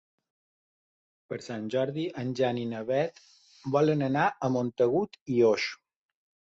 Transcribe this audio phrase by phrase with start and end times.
[1.33, 3.23] Per Sant Jordi en Jan i na Beth
[3.77, 5.71] volen anar a Montagut i Oix.